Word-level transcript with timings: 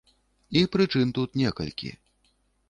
І 0.61 0.63
прычын 0.75 1.11
тут 1.19 1.37
некалькі. 1.43 1.93